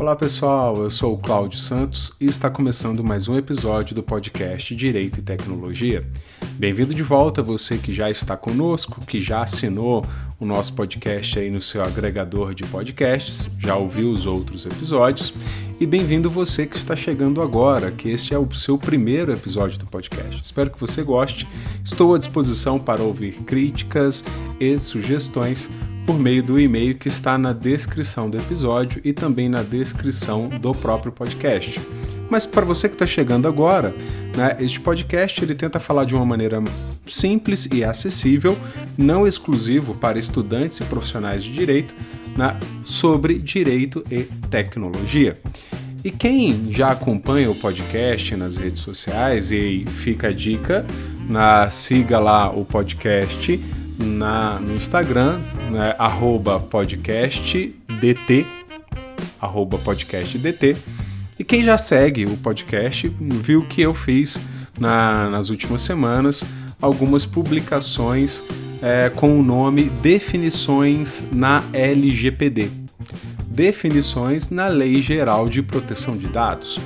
[0.00, 4.74] Olá pessoal, eu sou o Cláudio Santos e está começando mais um episódio do podcast
[4.74, 6.08] Direito e Tecnologia.
[6.54, 10.02] Bem-vindo de volta você que já está conosco, que já assinou
[10.38, 15.34] o nosso podcast aí no seu agregador de podcasts, já ouviu os outros episódios,
[15.78, 19.84] e bem-vindo você que está chegando agora, que este é o seu primeiro episódio do
[19.84, 20.40] podcast.
[20.42, 21.46] Espero que você goste.
[21.84, 24.24] Estou à disposição para ouvir críticas
[24.58, 25.68] e sugestões
[26.10, 30.72] por meio do e-mail que está na descrição do episódio e também na descrição do
[30.72, 31.80] próprio podcast.
[32.28, 33.94] Mas para você que está chegando agora,
[34.36, 36.60] né, este podcast ele tenta falar de uma maneira
[37.06, 38.58] simples e acessível,
[38.98, 41.94] não exclusivo para estudantes e profissionais de direito,
[42.36, 45.38] né, sobre direito e tecnologia.
[46.04, 50.84] E quem já acompanha o podcast nas redes sociais, e fica a dica,
[51.28, 53.60] na, siga lá o podcast
[54.02, 55.40] na, no Instagram,
[55.70, 55.94] né,
[56.58, 57.74] podcastdt,
[59.78, 60.76] podcastdt.
[61.38, 64.38] E quem já segue o podcast viu que eu fiz
[64.78, 66.44] na, nas últimas semanas
[66.80, 68.42] algumas publicações
[68.82, 72.70] é, com o nome Definições na LGPD.
[73.46, 76.78] Definições na Lei Geral de Proteção de Dados.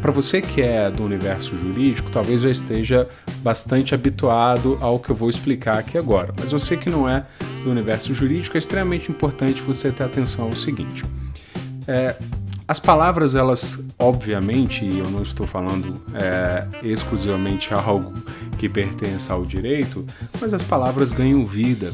[0.00, 3.08] Para você que é do universo jurídico, talvez já esteja
[3.42, 6.32] bastante habituado ao que eu vou explicar aqui agora.
[6.38, 7.26] Mas você que não é
[7.64, 11.04] do universo jurídico, é extremamente importante você ter atenção ao seguinte.
[11.86, 12.14] É,
[12.68, 18.12] as palavras, elas, obviamente, eu não estou falando é, exclusivamente algo
[18.58, 20.04] que pertence ao direito,
[20.38, 21.92] mas as palavras ganham vida.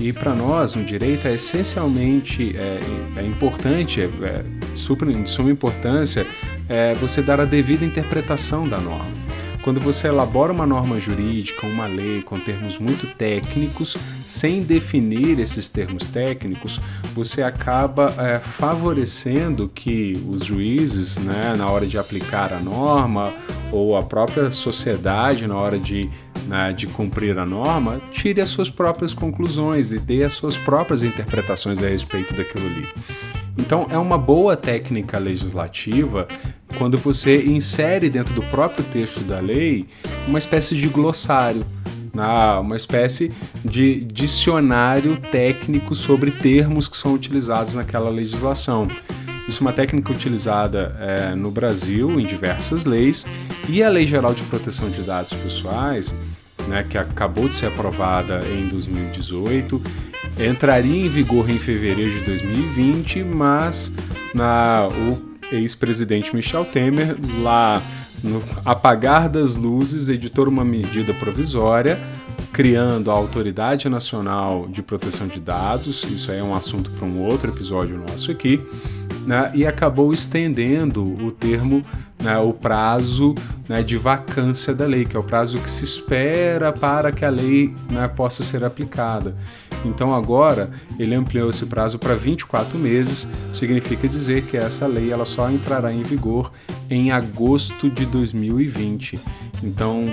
[0.00, 2.80] E para nós, no direito, é essencialmente é,
[3.16, 6.26] é importante, é, é super, de suma importância,
[6.68, 9.24] é, você dar a devida interpretação da norma.
[9.64, 15.70] Quando você elabora uma norma jurídica, uma lei com termos muito técnicos, sem definir esses
[15.70, 16.78] termos técnicos,
[17.14, 23.32] você acaba é, favorecendo que os juízes, né, na hora de aplicar a norma,
[23.72, 26.10] ou a própria sociedade, na hora de,
[26.46, 31.02] né, de cumprir a norma, tire as suas próprias conclusões e dê as suas próprias
[31.02, 32.86] interpretações a respeito daquilo ali.
[33.56, 36.26] Então, é uma boa técnica legislativa
[36.76, 39.86] quando você insere dentro do próprio texto da lei
[40.26, 41.64] uma espécie de glossário,
[42.12, 42.24] né?
[42.60, 43.32] uma espécie
[43.64, 48.88] de dicionário técnico sobre termos que são utilizados naquela legislação.
[49.46, 53.26] Isso é uma técnica utilizada é, no Brasil em diversas leis
[53.68, 56.14] e a Lei Geral de Proteção de Dados Pessoais,
[56.66, 59.80] né, que acabou de ser aprovada em 2018,
[60.38, 63.94] entraria em vigor em fevereiro de 2020, mas
[64.34, 67.82] na, o ex-presidente Michel Temer, lá
[68.22, 71.98] no apagar das luzes, editou uma medida provisória
[72.54, 77.20] criando a Autoridade Nacional de Proteção de Dados, isso aí é um assunto para um
[77.20, 78.64] outro episódio nosso aqui,
[79.26, 81.84] né, e acabou estendendo o termo,
[82.22, 83.34] né, o prazo
[83.68, 87.30] né, de vacância da lei, que é o prazo que se espera para que a
[87.30, 89.36] lei né, possa ser aplicada.
[89.84, 95.26] Então agora ele ampliou esse prazo para 24 meses, significa dizer que essa lei ela
[95.26, 96.50] só entrará em vigor
[96.88, 99.18] em agosto de 2020.
[99.62, 100.04] Então,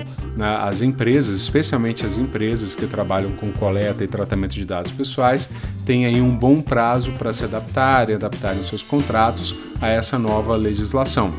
[0.62, 5.50] as empresas, especialmente as empresas que trabalham com coleta e tratamento de dados pessoais,
[5.84, 10.56] têm aí um bom prazo para se adaptar e adaptarem seus contratos a essa nova
[10.56, 11.32] legislação.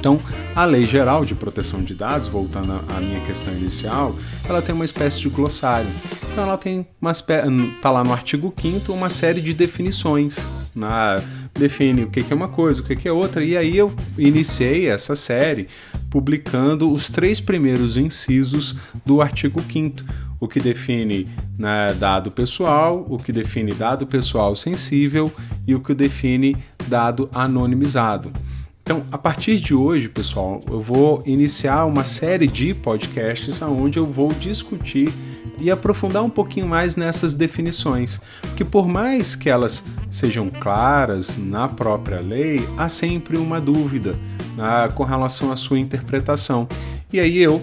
[0.00, 0.18] Então,
[0.56, 4.16] a Lei Geral de Proteção de Dados, voltando à minha questão inicial,
[4.48, 5.90] ela tem uma espécie de glossário.
[6.32, 7.12] Então, ela tem uma
[7.82, 10.38] tá lá no artigo 5 uma série de definições.
[10.74, 11.22] Na,
[11.52, 15.14] define o que é uma coisa, o que é outra, e aí eu iniciei essa
[15.14, 15.68] série
[16.08, 21.28] publicando os três primeiros incisos do artigo 5 o que define
[21.58, 25.30] né, dado pessoal, o que define dado pessoal sensível
[25.66, 26.56] e o que define
[26.88, 28.32] dado anonimizado.
[28.82, 34.06] Então, a partir de hoje, pessoal, eu vou iniciar uma série de podcasts onde eu
[34.06, 35.12] vou discutir
[35.58, 41.68] e aprofundar um pouquinho mais nessas definições, porque por mais que elas sejam claras na
[41.68, 44.16] própria lei, há sempre uma dúvida
[44.56, 46.66] né, com relação à sua interpretação.
[47.12, 47.62] E aí eu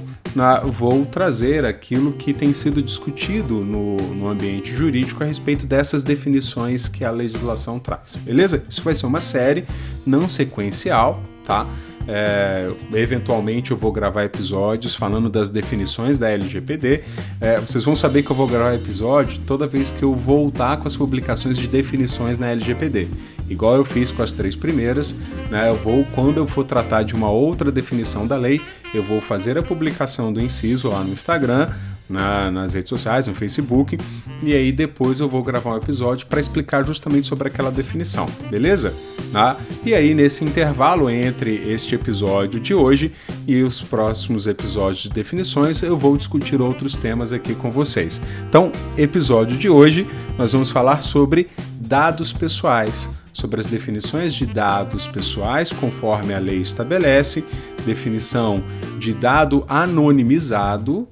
[0.72, 6.88] vou trazer aquilo que tem sido discutido no, no ambiente jurídico a respeito dessas definições
[6.88, 8.16] que a legislação traz.
[8.16, 8.64] Beleza?
[8.70, 9.66] Isso vai ser uma série
[10.06, 11.66] não sequencial, tá?
[12.10, 17.04] É, eventualmente eu vou gravar episódios falando das definições da LGPD.
[17.42, 20.88] É, vocês vão saber que eu vou gravar episódio toda vez que eu voltar com
[20.88, 23.08] as publicações de definições na LGPD.
[23.50, 25.16] Igual eu fiz com as três primeiras,
[25.50, 28.62] né, eu vou, quando eu for tratar de uma outra definição da lei,
[28.94, 31.70] eu vou fazer a publicação do inciso lá no Instagram,
[32.10, 33.98] na, nas redes sociais, no Facebook,
[34.42, 38.94] e aí depois eu vou gravar um episódio para explicar justamente sobre aquela definição, beleza?
[39.34, 43.12] Ah, e aí nesse intervalo entre este episódio de hoje
[43.46, 48.22] e os próximos episódios de definições, eu vou discutir outros temas aqui com vocês.
[48.48, 50.08] Então, episódio de hoje,
[50.38, 51.50] nós vamos falar sobre
[51.80, 57.46] dados pessoais sobre as definições de dados pessoais conforme a lei estabelece,
[57.86, 58.64] definição
[58.98, 61.08] de dado anonimizado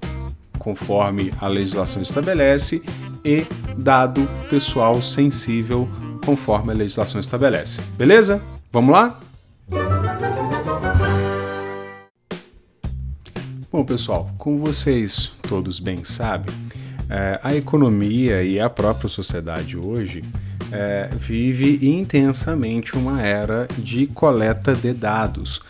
[0.66, 2.82] conforme a legislação estabelece
[3.24, 3.46] e
[3.78, 5.88] dado pessoal sensível
[6.26, 7.82] conforme a legislação estabelece.
[7.96, 8.42] Beleza?
[8.74, 9.20] Vamos lá?
[13.72, 16.54] Bom, pessoal, como vocês todos bem sabem,
[17.12, 20.24] é, a economia e a própria sociedade hoje
[20.72, 25.62] é, vive intensamente uma era de coleta de dados.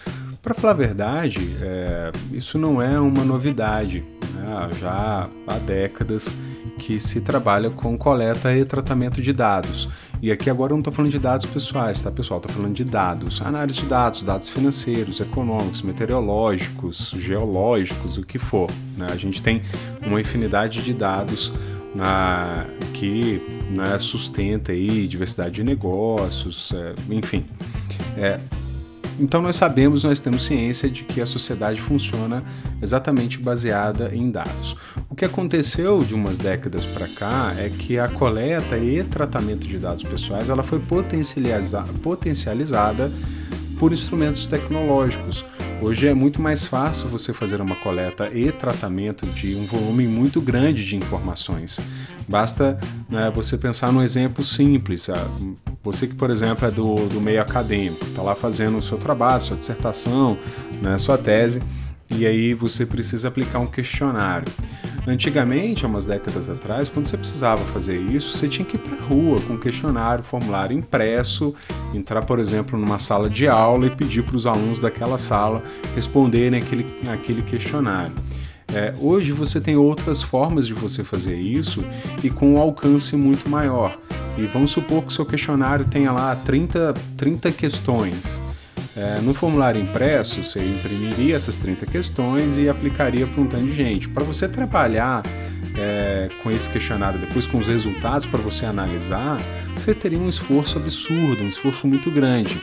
[0.42, 4.06] Para falar a verdade, é, isso não é uma novidade.
[4.36, 4.70] Né?
[4.80, 6.34] Já há décadas
[6.78, 9.90] que se trabalha com coleta e tratamento de dados.
[10.22, 12.40] E aqui agora eu não estou falando de dados pessoais, tá pessoal?
[12.40, 18.70] Estou falando de dados, análise de dados, dados financeiros, econômicos, meteorológicos, geológicos, o que for.
[18.98, 19.08] Né?
[19.12, 19.62] A gente tem
[20.06, 21.52] uma infinidade de dados
[21.94, 27.46] na, que né, sustenta aí diversidade de negócios, é, enfim.
[28.18, 28.40] É,
[29.20, 32.44] então nós sabemos, nós temos ciência de que a sociedade funciona
[32.82, 34.76] exatamente baseada em dados.
[35.10, 39.78] O que aconteceu de umas décadas para cá é que a coleta e tratamento de
[39.78, 43.12] dados pessoais ela foi potencializada, potencializada
[43.80, 45.46] por instrumentos tecnológicos.
[45.82, 50.40] Hoje é muito mais fácil você fazer uma coleta e tratamento de um volume muito
[50.40, 51.80] grande de informações.
[52.28, 52.80] Basta
[53.10, 55.10] né, você pensar num exemplo simples.
[55.84, 59.44] Você que, por exemplo, é do, do meio acadêmico, está lá fazendo o seu trabalho,
[59.44, 60.38] sua dissertação,
[60.82, 61.62] né, sua tese,
[62.10, 64.52] e aí você precisa aplicar um questionário.
[65.08, 68.96] Antigamente, há umas décadas atrás, quando você precisava fazer isso, você tinha que ir para
[68.98, 71.54] a rua com um questionário, formulário impresso,
[71.94, 75.62] entrar, por exemplo, numa sala de aula e pedir para os alunos daquela sala
[75.94, 78.14] responderem aquele, aquele questionário.
[78.76, 81.82] É, hoje você tem outras formas de você fazer isso
[82.22, 83.98] e com um alcance muito maior.
[84.38, 88.38] E vamos supor que o seu questionário tenha lá 30, 30 questões.
[88.98, 93.74] É, no formulário impresso, você imprimiria essas 30 questões e aplicaria para um tanto de
[93.74, 94.10] gente.
[94.10, 95.24] Para você trabalhar
[95.78, 99.40] é, com esse questionário, depois com os resultados para você analisar,
[99.74, 102.62] você teria um esforço absurdo, um esforço muito grande.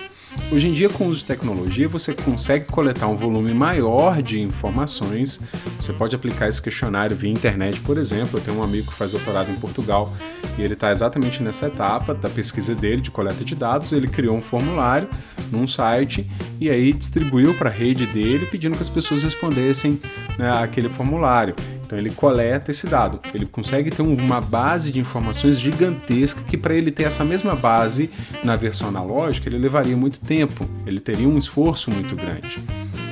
[0.50, 4.38] Hoje em dia, com o uso de tecnologia, você consegue coletar um volume maior de
[4.40, 5.40] informações.
[5.80, 8.38] Você pode aplicar esse questionário via internet, por exemplo.
[8.38, 10.12] Eu tenho um amigo que faz doutorado em Portugal
[10.58, 13.92] e ele está exatamente nessa etapa da pesquisa dele de coleta de dados.
[13.92, 15.08] Ele criou um formulário
[15.50, 16.30] num site
[16.60, 20.00] e aí distribuiu para a rede dele, pedindo que as pessoas respondessem
[20.38, 21.54] né, aquele formulário.
[21.92, 26.74] Então ele coleta esse dado, ele consegue ter uma base de informações gigantesca que para
[26.74, 28.08] ele ter essa mesma base
[28.42, 32.60] na versão analógica ele levaria muito tempo, ele teria um esforço muito grande.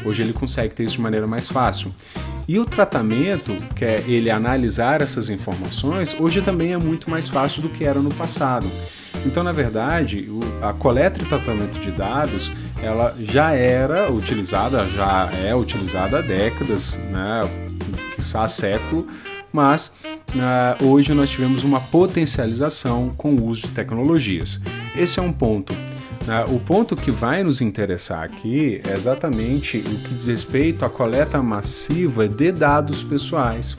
[0.02, 1.94] Hoje ele consegue ter isso de maneira mais fácil.
[2.48, 7.60] E o tratamento, que é ele analisar essas informações, hoje também é muito mais fácil
[7.60, 8.66] do que era no passado.
[9.26, 10.26] Então, na verdade,
[10.62, 12.50] a coleta e tratamento de dados
[12.82, 17.42] ela já era utilizada, já é utilizada há décadas, né,
[18.20, 19.08] quiçá século,
[19.50, 19.94] mas
[20.34, 24.60] uh, hoje nós tivemos uma potencialização com o uso de tecnologias.
[24.94, 25.72] Esse é um ponto.
[25.72, 30.90] Uh, o ponto que vai nos interessar aqui é exatamente o que diz respeito à
[30.90, 33.76] coleta massiva de dados pessoais.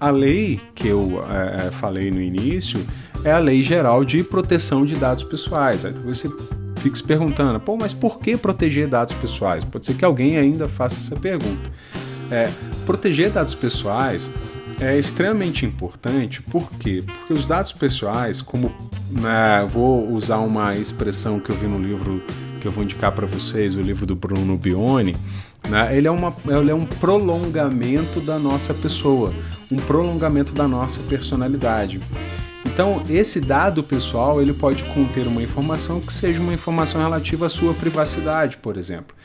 [0.00, 2.84] A lei que eu uh, falei no início
[3.24, 5.84] é a Lei Geral de Proteção de Dados Pessoais.
[5.84, 6.28] Aí você
[6.76, 9.64] fica se perguntando, pô, mas por que proteger dados pessoais?
[9.64, 11.70] Pode ser que alguém ainda faça essa pergunta.
[12.30, 12.50] É,
[12.86, 14.30] proteger dados pessoais
[14.80, 17.02] é extremamente importante, por quê?
[17.04, 18.72] Porque os dados pessoais, como
[19.10, 22.22] né, vou usar uma expressão que eu vi no livro
[22.60, 25.16] que eu vou indicar para vocês, o livro do Bruno Bione,
[25.68, 29.34] né, ele, é uma, ele é um prolongamento da nossa pessoa,
[29.70, 32.00] um prolongamento da nossa personalidade.
[32.66, 37.48] Então, esse dado pessoal ele pode conter uma informação que seja uma informação relativa à
[37.48, 39.16] sua privacidade, por exemplo.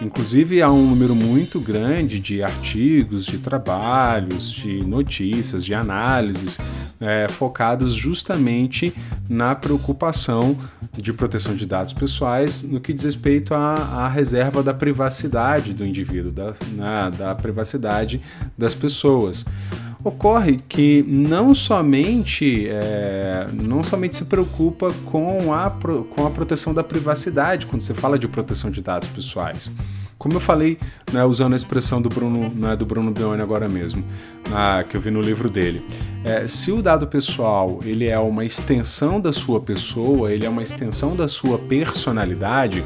[0.00, 6.58] Inclusive, há um número muito grande de artigos, de trabalhos, de notícias, de análises
[7.00, 8.92] é, focadas justamente
[9.28, 10.58] na preocupação
[10.92, 15.84] de proteção de dados pessoais no que diz respeito à, à reserva da privacidade do
[15.84, 18.22] indivíduo, da, na, da privacidade
[18.56, 19.44] das pessoas.
[20.04, 26.84] Ocorre que não somente, é, não somente se preocupa com a, com a proteção da
[26.84, 29.70] privacidade quando você fala de proteção de dados pessoais.
[30.18, 30.78] Como eu falei,
[31.10, 34.04] né, usando a expressão do Bruno, né, do Bruno Beone agora mesmo,
[34.90, 35.82] que eu vi no livro dele,
[36.22, 40.62] é, se o dado pessoal ele é uma extensão da sua pessoa, ele é uma
[40.62, 42.84] extensão da sua personalidade,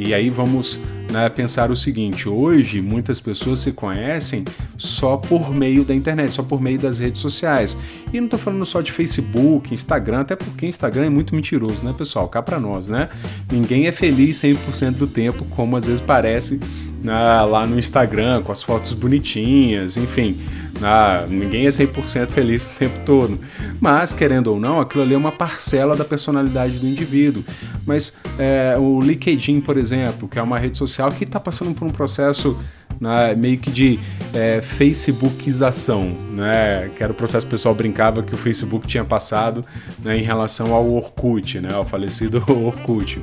[0.00, 0.80] e aí vamos
[1.10, 4.44] né, pensar o seguinte: hoje muitas pessoas se conhecem
[4.76, 7.76] só por meio da internet, só por meio das redes sociais.
[8.12, 11.94] E não estou falando só de Facebook, Instagram, até porque Instagram é muito mentiroso, né,
[11.96, 12.28] pessoal?
[12.28, 13.08] Cá para nós, né?
[13.50, 16.60] Ninguém é feliz 100% do tempo, como às vezes parece
[17.02, 20.36] né, lá no Instagram, com as fotos bonitinhas, enfim.
[20.82, 23.38] Ah, ninguém é 100% feliz o tempo todo.
[23.80, 27.44] Mas, querendo ou não, aquilo ali é uma parcela da personalidade do indivíduo.
[27.86, 31.86] Mas é, o LinkedIn, por exemplo, que é uma rede social que está passando por
[31.86, 32.58] um processo
[33.00, 33.98] né, meio que de
[34.34, 36.90] é, Facebookização, né?
[36.96, 39.64] que era o processo que o pessoal brincava que o Facebook tinha passado
[40.02, 43.20] né, em relação ao Orkut, né, ao falecido Orkut.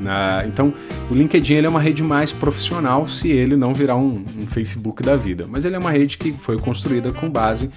[0.00, 0.72] Na, então,
[1.10, 5.14] o LinkedIn é uma rede mais profissional se ele não virar um, um, Facebook da
[5.14, 5.46] vida.
[5.48, 7.70] Mas ele é uma rede que foi construída com base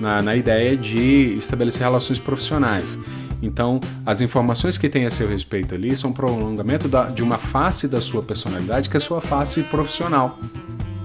[0.00, 2.98] na, na ideia de estabelecer relações profissionais.
[3.42, 7.38] Então, as informações que tem a seu respeito ali são um prolongamento da, de uma
[7.38, 10.38] face da sua personalidade, que é a sua face profissional.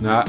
[0.01, 0.25] Né?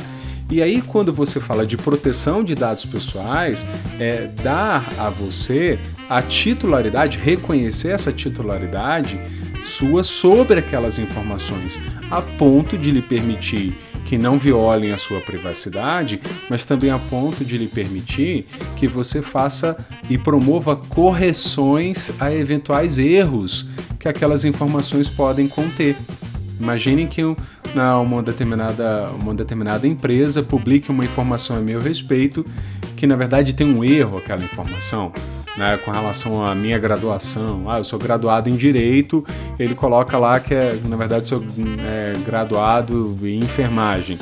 [0.48, 3.66] E aí, quando você fala de proteção de dados pessoais,
[3.98, 5.76] é dar a você
[6.08, 9.18] a titularidade, reconhecer essa titularidade
[9.66, 11.78] sua sobre aquelas informações,
[12.10, 13.74] a ponto de lhe permitir
[14.06, 18.46] que não violem a sua privacidade, mas também a ponto de lhe permitir
[18.76, 19.76] que você faça
[20.08, 23.66] e promova correções a eventuais erros
[23.98, 25.96] que aquelas informações podem conter.
[26.58, 32.46] Imaginem que uma, determinada, uma determinada empresa publique uma informação a meu respeito
[32.96, 35.12] que na verdade tem um erro aquela informação
[35.56, 37.70] né, com relação à minha graduação.
[37.70, 39.24] Ah, eu sou graduado em Direito,
[39.58, 41.42] ele coloca lá que, é, na verdade, sou
[41.86, 44.18] é, graduado em enfermagem.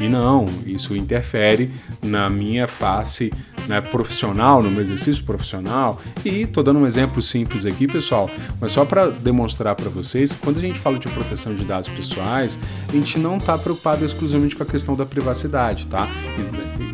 [0.00, 1.70] E não, isso interfere
[2.02, 3.30] na minha face
[3.68, 6.00] né, profissional, no meu exercício profissional.
[6.24, 8.30] E estou dando um exemplo simples aqui, pessoal,
[8.60, 11.90] mas só para demonstrar para vocês que quando a gente fala de proteção de dados
[11.90, 16.08] pessoais, a gente não está preocupado exclusivamente com a questão da privacidade, tá?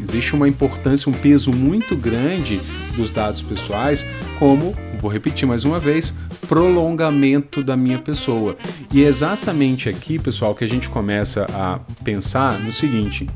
[0.00, 2.60] Existe uma importância, um peso muito grande
[2.96, 4.04] dos dados pessoais,
[4.38, 6.12] como, vou repetir mais uma vez,
[6.48, 8.56] prolongamento da minha pessoa.
[8.92, 13.28] E é exatamente aqui, pessoal, que a gente começa a pensar no seguinte: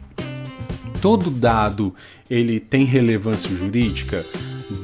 [1.00, 1.94] todo dado
[2.28, 4.24] ele tem relevância jurídica?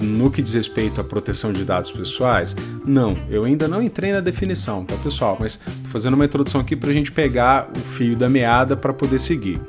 [0.00, 2.56] No que diz respeito à proteção de dados pessoais?
[2.84, 5.36] Não, eu ainda não entrei na definição, tá pessoal?
[5.38, 8.92] Mas estou fazendo uma introdução aqui para a gente pegar o fio da meada para
[8.92, 9.60] poder seguir.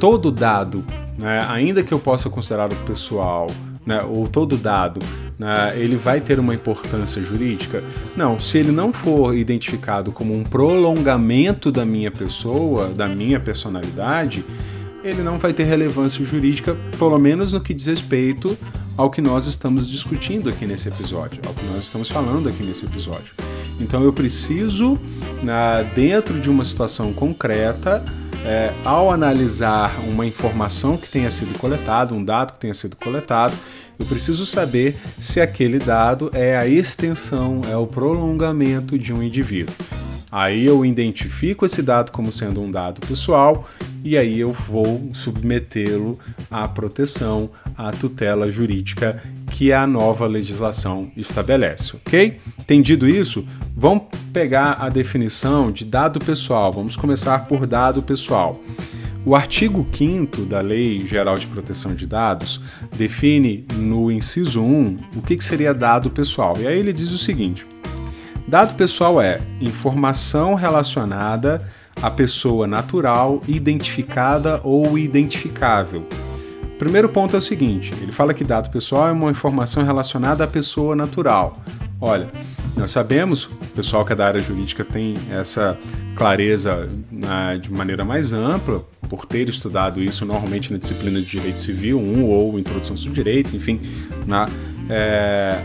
[0.00, 0.84] Todo dado,
[1.16, 3.46] né, ainda que eu possa considerar o pessoal
[3.86, 5.00] né, ou todo dado,
[5.38, 7.82] né, ele vai ter uma importância jurídica?
[8.16, 14.44] Não, se ele não for identificado como um prolongamento da minha pessoa, da minha personalidade,
[15.02, 18.58] ele não vai ter relevância jurídica, pelo menos no que diz respeito
[18.96, 22.84] ao que nós estamos discutindo aqui nesse episódio, ao que nós estamos falando aqui nesse
[22.84, 23.32] episódio.
[23.80, 24.98] Então eu preciso,
[25.94, 28.02] dentro de uma situação concreta,
[28.44, 33.54] é, ao analisar uma informação que tenha sido coletada, um dado que tenha sido coletado,
[33.98, 39.74] eu preciso saber se aquele dado é a extensão, é o prolongamento de um indivíduo.
[40.30, 43.66] Aí eu identifico esse dado como sendo um dado pessoal
[44.04, 46.18] e aí eu vou submetê-lo
[46.50, 52.38] à proteção, à tutela jurídica que a nova legislação estabelece, ok?
[52.60, 53.46] Entendido isso?
[53.74, 56.72] Vamos pegar a definição de dado pessoal.
[56.72, 58.60] Vamos começar por dado pessoal.
[59.28, 62.62] O artigo 5 da Lei Geral de Proteção de Dados
[62.96, 66.56] define no inciso 1 o que seria dado pessoal.
[66.58, 67.66] E aí ele diz o seguinte:
[68.46, 71.62] dado pessoal é informação relacionada
[72.00, 76.06] à pessoa natural, identificada ou identificável.
[76.78, 80.46] Primeiro ponto é o seguinte: ele fala que dado pessoal é uma informação relacionada à
[80.46, 81.62] pessoa natural.
[82.00, 82.30] Olha,
[82.78, 85.76] nós sabemos, o pessoal que é da área jurídica tem essa
[86.16, 91.60] clareza né, de maneira mais ampla, por ter estudado isso normalmente na disciplina de Direito
[91.60, 93.80] Civil 1 ou Introdução ao Direito, enfim,
[94.26, 94.48] na,
[94.88, 95.60] é,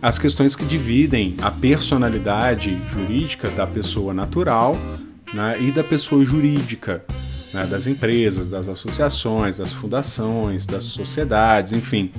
[0.00, 4.76] as questões que dividem a personalidade jurídica da pessoa natural
[5.34, 7.04] né, e da pessoa jurídica,
[7.52, 12.10] né, das empresas, das associações, das fundações, das sociedades, enfim.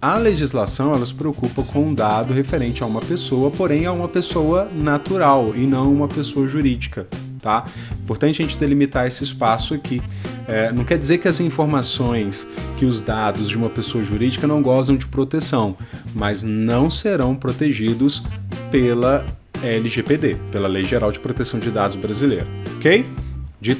[0.00, 4.08] A legislação ela se preocupa com um dado referente a uma pessoa, porém a uma
[4.08, 7.06] pessoa natural e não uma pessoa jurídica.
[7.42, 7.64] Tá?
[8.00, 10.00] Importante a gente delimitar esse espaço aqui.
[10.46, 12.46] É, não quer dizer que as informações,
[12.78, 15.76] que os dados de uma pessoa jurídica não gozam de proteção,
[16.14, 18.22] mas não serão protegidos
[18.70, 19.26] pela
[19.60, 22.46] LGPD, pela Lei Geral de Proteção de Dados Brasileira,
[22.76, 23.04] ok?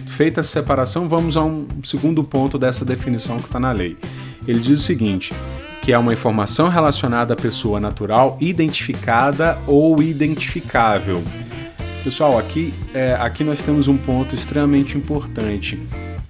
[0.09, 3.97] feita essa separação, vamos a um segundo ponto dessa definição que está na lei.
[4.47, 5.33] Ele diz o seguinte:
[5.83, 11.23] que é uma informação relacionada à pessoa natural identificada ou identificável.
[12.05, 15.81] Pessoal, aqui, é, aqui nós temos um ponto extremamente importante.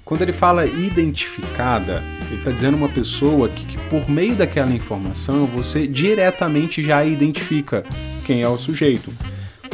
[0.05, 5.47] Quando ele fala identificada, ele está dizendo uma pessoa que, que, por meio daquela informação,
[5.47, 7.85] você diretamente já identifica
[8.27, 9.11] quem é o sujeito.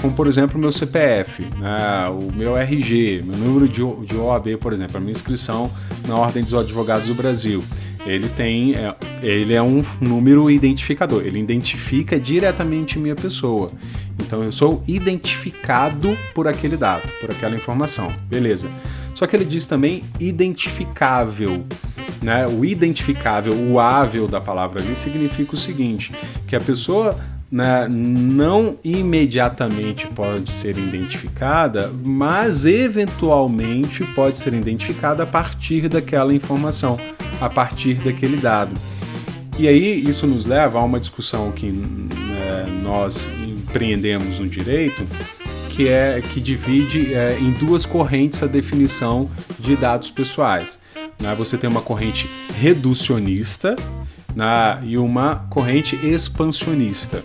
[0.01, 4.57] Como, por exemplo, o meu CPF, né, o meu RG, meu número de, de OAB,
[4.61, 5.69] por exemplo, a minha inscrição
[6.07, 7.65] na Ordem dos Advogados do Brasil
[8.09, 13.71] ele tem, é, ele é um número identificador, ele identifica diretamente minha pessoa.
[14.19, 18.69] Então eu sou identificado por aquele dado, por aquela informação, beleza?
[19.15, 21.65] Só que ele diz também identificável.
[22.23, 22.47] Né?
[22.47, 26.13] O identificável, o ável da palavra ali significa o seguinte:
[26.47, 27.19] que a pessoa
[27.51, 36.99] né, não imediatamente pode ser identificada, mas eventualmente pode ser identificada a partir daquela informação,
[37.41, 38.79] a partir daquele dado.
[39.59, 45.05] E aí isso nos leva a uma discussão que né, nós empreendemos no direito,
[45.71, 50.79] que é que divide é, em duas correntes a definição de dados pessoais.
[51.21, 51.35] Né?
[51.37, 52.29] Você tem uma corrente
[52.61, 53.75] reducionista
[54.39, 57.25] né, e uma corrente expansionista.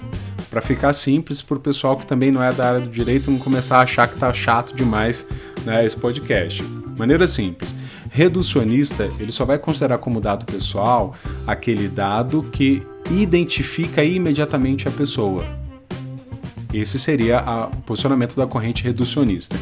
[0.49, 3.37] Para ficar simples, para o pessoal que também não é da área do direito não
[3.37, 5.23] começar a achar que está chato demais
[5.63, 6.63] né, esse podcast.
[6.97, 7.75] Maneira simples.
[8.09, 11.15] Reducionista, ele só vai considerar como dado pessoal
[11.45, 15.43] aquele dado que identifica imediatamente a pessoa.
[16.73, 19.55] Esse seria o posicionamento da corrente reducionista.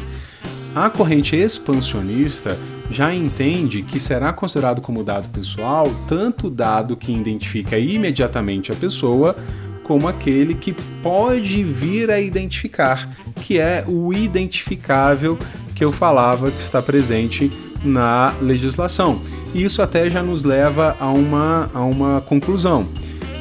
[0.74, 2.58] A corrente expansionista
[2.90, 8.74] já entende que será considerado como dado pessoal tanto o dado que identifica imediatamente a
[8.74, 9.36] pessoa,
[9.84, 15.38] como aquele que pode vir a identificar, que é o identificável
[15.74, 17.50] que eu falava que está presente
[17.84, 19.20] na legislação.
[19.54, 22.88] Isso até já nos leva a uma, a uma conclusão.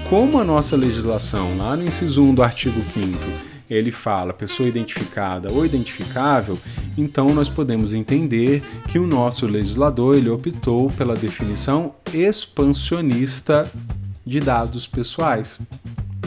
[0.09, 5.49] Como a nossa legislação, lá no inciso 1 do artigo 5 ele fala pessoa identificada
[5.51, 6.59] ou identificável,
[6.97, 13.71] então nós podemos entender que o nosso legislador ele optou pela definição expansionista
[14.25, 15.57] de dados pessoais.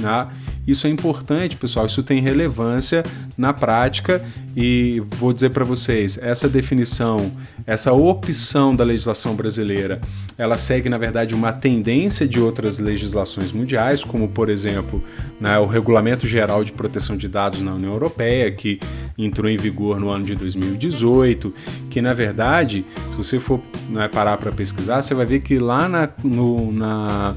[0.01, 0.29] Né?
[0.67, 3.05] Isso é importante, pessoal, isso tem relevância
[3.37, 4.25] na prática
[4.57, 7.33] e vou dizer para vocês, essa definição,
[7.67, 10.01] essa opção da legislação brasileira,
[10.39, 15.03] ela segue na verdade uma tendência de outras legislações mundiais, como por exemplo,
[15.41, 18.81] né, o Regulamento Geral de Proteção de Dados na União Europeia, que
[19.19, 21.53] entrou em vigor no ano de 2018,
[21.91, 25.89] que na verdade, se você for né, parar para pesquisar, você vai ver que lá
[25.89, 27.35] na, no, na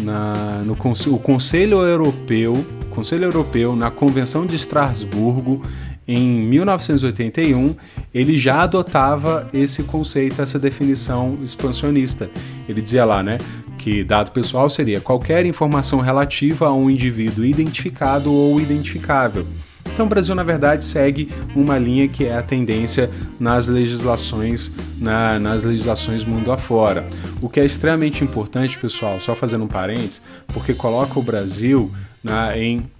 [0.00, 5.62] na, no o Conselho Europeu, Conselho Europeu, na Convenção de Estrasburgo,
[6.06, 7.76] em 1981,
[8.12, 12.28] ele já adotava esse conceito, essa definição expansionista.
[12.68, 13.38] Ele dizia lá, né,
[13.78, 19.46] que dado pessoal seria qualquer informação relativa a um indivíduo identificado ou identificável.
[19.92, 25.38] Então o Brasil, na verdade, segue uma linha que é a tendência nas legislações, na,
[25.38, 27.06] nas legislações mundo afora.
[27.40, 31.90] O que é extremamente importante, pessoal, só fazendo um parênteses, porque coloca o Brasil
[32.24, 32.90] né, em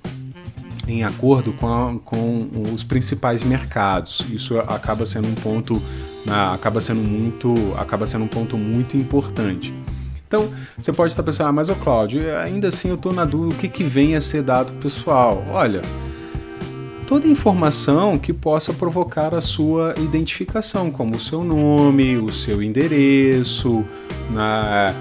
[0.86, 4.20] em acordo com, a, com os principais mercados.
[4.30, 5.80] Isso acaba sendo um ponto,
[6.26, 9.72] né, acaba sendo muito, acaba sendo um ponto muito importante.
[10.26, 13.54] Então, você pode estar pensando, ah, mas o Cláudio, ainda assim eu estou na dúvida
[13.54, 15.44] o que, que vem a ser dado pessoal.
[15.50, 15.82] Olha,
[17.12, 23.84] toda informação que possa provocar a sua identificação, como o seu nome, o seu endereço,
[24.30, 24.94] na,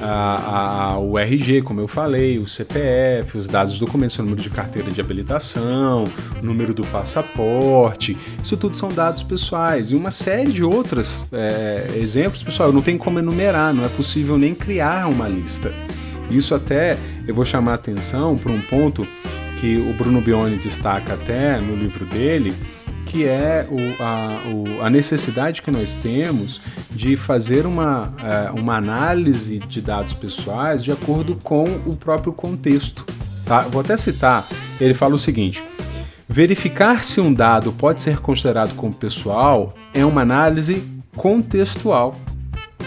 [0.00, 4.40] a, a, o RG, como eu falei, o CPF, os dados dos documentos, o número
[4.40, 6.06] de carteira de habilitação,
[6.40, 9.90] o número do passaporte, isso tudo são dados pessoais.
[9.90, 14.38] E uma série de outros é, exemplos, pessoal, não tem como enumerar, não é possível
[14.38, 15.72] nem criar uma lista.
[16.30, 19.04] Isso até eu vou chamar a atenção para um ponto
[19.60, 22.54] que o Bruno Bione destaca até no livro dele,
[23.06, 28.76] que é o, a, o, a, necessidade que nós temos de fazer uma, é, uma
[28.76, 33.04] análise de dados pessoais de acordo com o próprio contexto.
[33.44, 33.60] Tá?
[33.62, 34.46] Vou até citar,
[34.78, 35.62] ele fala o seguinte:
[36.28, 40.84] verificar se um dado pode ser considerado como pessoal é uma análise
[41.16, 42.14] contextual.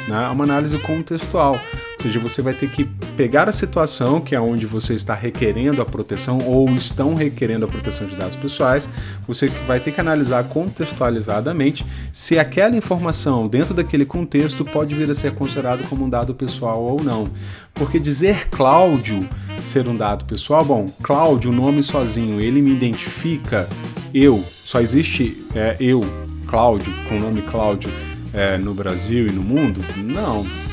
[0.08, 0.28] Né?
[0.30, 1.60] Uma análise contextual.
[2.02, 2.86] Ou seja, você vai ter que
[3.16, 7.68] pegar a situação que é onde você está requerendo a proteção ou estão requerendo a
[7.68, 8.90] proteção de dados pessoais,
[9.28, 15.14] você vai ter que analisar contextualizadamente se aquela informação dentro daquele contexto pode vir a
[15.14, 17.30] ser considerado como um dado pessoal ou não.
[17.72, 19.30] Porque dizer Cláudio
[19.64, 23.70] ser um dado pessoal, bom, Cláudio, o nome sozinho, ele me identifica,
[24.12, 26.02] eu, só existe é, eu,
[26.48, 27.92] Cláudio, com o nome Cláudio
[28.34, 29.82] é, no Brasil e no mundo?
[29.98, 30.71] Não.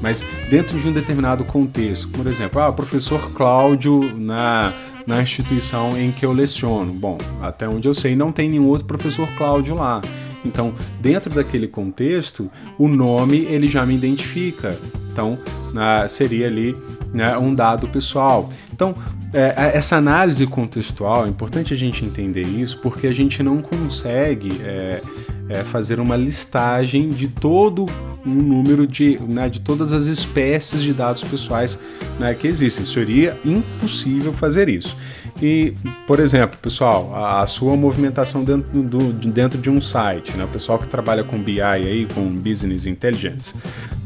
[0.00, 4.72] Mas dentro de um determinado contexto, por exemplo, ah, professor Cláudio na,
[5.06, 6.92] na instituição em que eu leciono.
[6.92, 10.02] Bom, até onde eu sei, não tem nenhum outro professor Cláudio lá.
[10.44, 14.78] Então, dentro daquele contexto, o nome ele já me identifica.
[15.10, 15.38] Então,
[15.72, 16.76] uh, seria ali
[17.12, 18.50] né, um dado pessoal.
[18.72, 18.94] Então,
[19.32, 23.60] é, é, essa análise contextual, é importante a gente entender isso, porque a gente não
[23.60, 25.00] consegue é,
[25.48, 27.86] é, fazer uma listagem de todo
[28.26, 31.78] um número de, né, de todas as espécies de dados pessoais
[32.18, 32.84] né, que existem.
[32.86, 34.96] Seria impossível fazer isso.
[35.42, 35.74] E,
[36.06, 40.48] por exemplo, pessoal, a, a sua movimentação dentro, do, dentro de um site, né, o
[40.48, 43.54] pessoal que trabalha com BI aí, com Business Intelligence,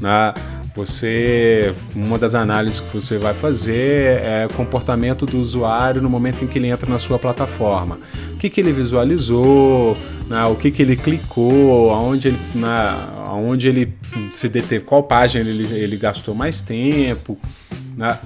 [0.00, 0.34] né,
[0.74, 6.44] você, uma das análises que você vai fazer é o comportamento do usuário no momento
[6.44, 7.98] em que ele entra na sua plataforma.
[8.32, 9.96] O que, que ele visualizou,
[10.28, 13.92] né, o que, que ele clicou, aonde ele, né, aonde ele
[14.30, 17.36] se deteve, qual página ele, ele gastou mais tempo.
[17.96, 18.18] Né.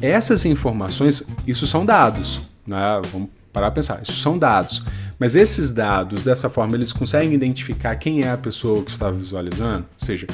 [0.00, 2.40] Essas informações, isso são dados.
[2.66, 4.82] Né, vamos parar para pensar, isso são dados.
[5.18, 9.84] Mas esses dados, dessa forma, eles conseguem identificar quem é a pessoa que está visualizando?
[10.00, 10.26] Ou seja,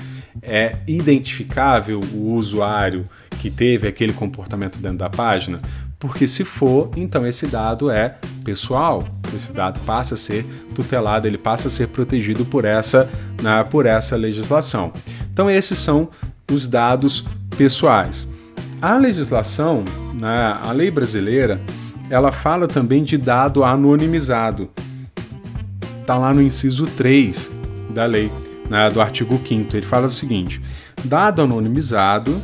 [0.42, 3.04] é identificável o usuário
[3.40, 5.60] que teve aquele comportamento dentro da página?
[5.98, 9.02] Porque se for, então esse dado é pessoal.
[9.34, 10.44] Esse dado passa a ser
[10.74, 13.10] tutelado, ele passa a ser protegido por essa,
[13.42, 14.92] né, por essa legislação.
[15.32, 16.08] Então esses são
[16.50, 17.24] os dados
[17.56, 18.28] pessoais.
[18.80, 21.60] A legislação, né, a lei brasileira,
[22.10, 24.70] ela fala também de dado anonimizado.
[26.00, 27.50] Está lá no inciso 3
[27.90, 28.30] da lei,
[28.68, 30.60] né, do artigo 5 Ele fala o seguinte:
[31.04, 32.40] dado anonimizado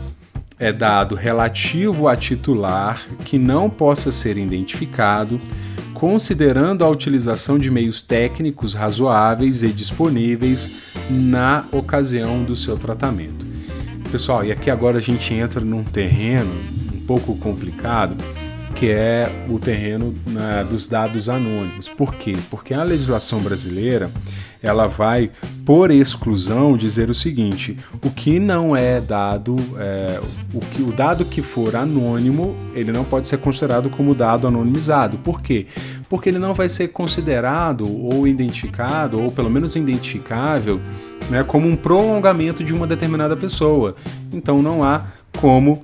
[0.59, 5.41] é dado relativo a titular que não possa ser identificado,
[5.93, 13.45] considerando a utilização de meios técnicos razoáveis e disponíveis na ocasião do seu tratamento.
[14.11, 16.53] Pessoal, e aqui agora a gente entra num terreno
[16.95, 18.15] um pouco complicado
[18.73, 21.89] que é o terreno né, dos dados anônimos.
[21.89, 22.37] Por quê?
[22.51, 24.11] Porque a legislação brasileira
[24.63, 25.31] ela vai,
[25.65, 30.21] por exclusão, dizer o seguinte: o que não é dado, é,
[30.55, 35.19] o, que, o dado que for anônimo, ele não pode ser considerado como dado anonimizado.
[35.19, 35.67] Por quê?
[36.09, 40.81] Porque ele não vai ser considerado ou identificado, ou pelo menos identificável,
[41.29, 43.97] né, como um prolongamento de uma determinada pessoa.
[44.33, 45.07] Então não há
[45.39, 45.83] como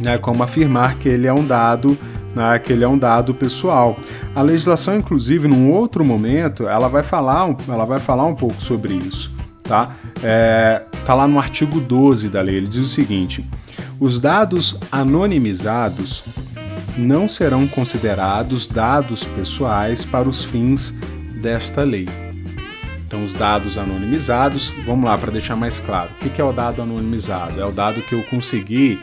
[0.00, 1.96] né, como afirmar que ele é um dado
[2.34, 3.96] né, que ele é um dado pessoal.
[4.34, 8.94] A legislação, inclusive, num outro momento, ela vai falar, ela vai falar um pouco sobre
[8.94, 9.32] isso.
[9.62, 9.90] Tá?
[10.22, 13.44] É, tá lá no artigo 12 da lei, ele diz o seguinte:
[14.00, 16.24] os dados anonimizados
[16.96, 20.92] não serão considerados dados pessoais para os fins
[21.40, 22.08] desta lei.
[23.10, 26.10] Então, os dados anonimizados, vamos lá para deixar mais claro.
[26.24, 27.60] O que é o dado anonimizado?
[27.60, 29.02] É o dado que eu consegui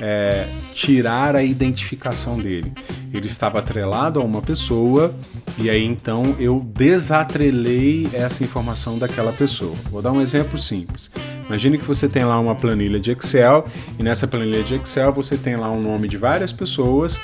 [0.00, 0.46] é,
[0.78, 2.72] tirar a identificação dele.
[3.12, 5.12] Ele estava atrelado a uma pessoa
[5.58, 9.74] e aí então eu desatrelei essa informação daquela pessoa.
[9.90, 11.10] Vou dar um exemplo simples.
[11.48, 13.64] Imagine que você tem lá uma planilha de Excel
[13.98, 17.18] e nessa planilha de Excel você tem lá um nome de várias pessoas.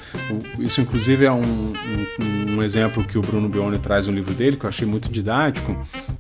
[0.59, 4.57] Isso, inclusive, é um, um, um exemplo que o Bruno Bione traz no livro dele,
[4.57, 5.77] que eu achei muito didático.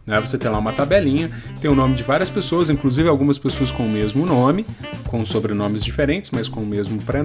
[0.06, 0.20] Né?
[0.20, 1.30] Você tem lá uma tabelinha,
[1.62, 4.66] tem o nome de várias pessoas, inclusive algumas pessoas com o mesmo nome,
[5.08, 7.23] com sobrenomes diferentes, mas com o mesmo prenome.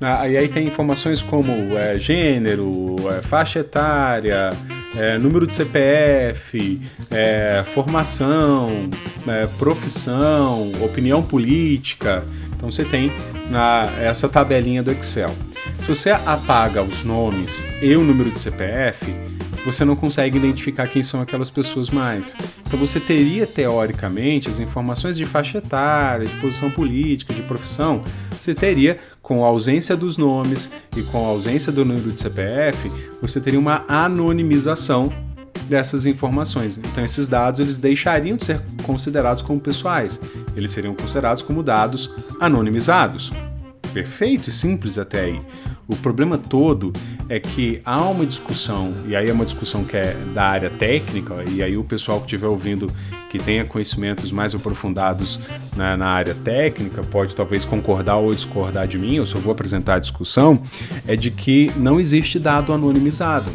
[0.00, 0.30] Né?
[0.30, 4.50] E aí tem informações como é, gênero, é, faixa etária,
[4.96, 6.80] é, número de CPF,
[7.10, 8.90] é, formação,
[9.26, 12.24] é, profissão, opinião política.
[12.56, 13.12] Então você tem
[13.50, 15.34] na, essa tabelinha do Excel.
[15.80, 19.12] Se você apaga os nomes e o número de CPF,
[19.64, 22.36] você não consegue identificar quem são aquelas pessoas mais.
[22.66, 28.02] Então você teria, teoricamente, as informações de faixa etária, de posição política, de profissão,
[28.42, 32.90] você teria, com a ausência dos nomes e com a ausência do número de CPF,
[33.20, 35.12] você teria uma anonimização
[35.68, 36.76] dessas informações.
[36.76, 40.20] Então esses dados eles deixariam de ser considerados como pessoais,
[40.56, 43.32] eles seriam considerados como dados anonimizados.
[43.94, 45.40] Perfeito e simples até aí.
[45.86, 46.92] O problema todo
[47.28, 51.44] é que há uma discussão, e aí é uma discussão que é da área técnica,
[51.48, 52.90] e aí o pessoal que estiver ouvindo
[53.32, 55.40] que tenha conhecimentos mais aprofundados
[55.74, 59.94] na, na, área técnica pode talvez concordar ou discordar de mim, eu só vou apresentar
[59.94, 60.62] a discussão,
[61.08, 63.50] é de que não existe dado anonimizado,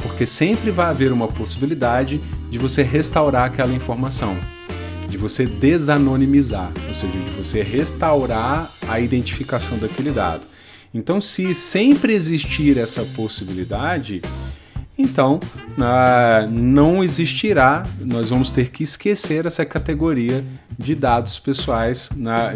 [0.00, 4.36] porque sempre vai haver uma possibilidade de você restaurar aquela informação
[5.08, 10.46] de você desanonimizar, ou seja, de você restaurar a identificação daquele dado.
[10.92, 14.22] Então, se sempre existir essa possibilidade,
[14.98, 15.40] então
[15.78, 20.44] uh, não existirá, nós vamos ter que esquecer essa categoria
[20.78, 22.10] de dados pessoais,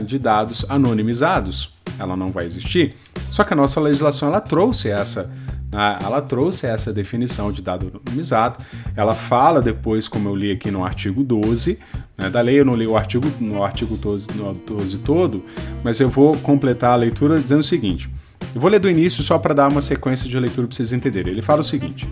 [0.04, 1.74] de dados anonimizados.
[1.98, 2.94] Ela não vai existir.
[3.30, 5.32] Só que a nossa legislação ela trouxe essa
[5.70, 8.64] né, ela trouxe essa definição de dado anonimizado.
[8.94, 11.78] Ela fala depois, como eu li aqui no artigo 12
[12.16, 15.44] né, da lei, eu não li o artigo, no artigo 12, no 12 todo,
[15.82, 18.08] mas eu vou completar a leitura dizendo o seguinte:
[18.56, 21.30] eu vou ler do início só para dar uma sequência de leitura para vocês entenderem.
[21.30, 22.10] Ele fala o seguinte: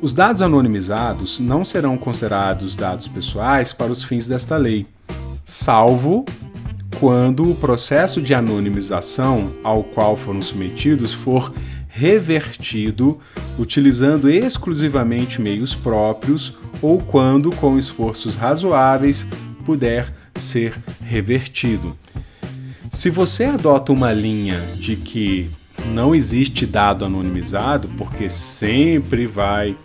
[0.00, 4.86] os dados anonimizados não serão considerados dados pessoais para os fins desta lei,
[5.44, 6.24] salvo
[6.98, 11.52] quando o processo de anonimização ao qual foram submetidos for
[11.86, 13.20] revertido
[13.58, 19.26] utilizando exclusivamente meios próprios ou quando, com esforços razoáveis,
[19.66, 21.94] puder ser revertido.
[22.90, 25.50] Se você adota uma linha de que
[25.92, 29.76] não existe dado anonimizado, porque sempre vai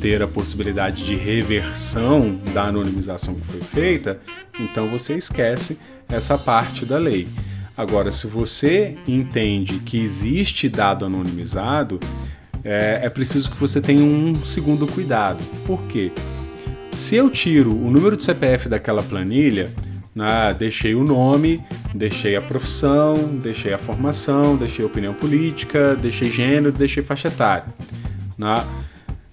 [0.00, 4.20] ter a possibilidade de reversão da anonimização que foi feita,
[4.58, 7.28] então você esquece essa parte da lei.
[7.76, 12.00] Agora, se você entende que existe dado anonimizado,
[12.64, 15.44] é, é preciso que você tenha um segundo cuidado.
[15.66, 16.10] Por quê?
[16.90, 19.70] Se eu tiro o número de CPF daquela planilha,
[20.16, 21.62] né, deixei o nome,
[21.94, 27.66] deixei a profissão, deixei a formação, deixei a opinião política, deixei gênero, deixei faixa etária.
[28.38, 28.64] Né?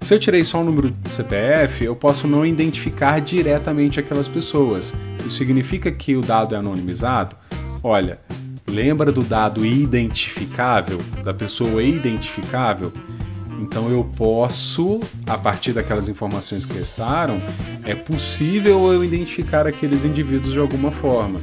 [0.02, 4.94] Se eu tirei só o número de CPF, eu posso não identificar diretamente aquelas pessoas.
[5.26, 7.34] Isso significa que o dado é anonimizado?
[7.82, 8.20] Olha,
[8.68, 12.92] lembra do dado identificável, da pessoa identificável?
[13.60, 17.42] Então eu posso, a partir daquelas informações que restaram,
[17.84, 21.40] é possível eu identificar aqueles indivíduos de alguma forma.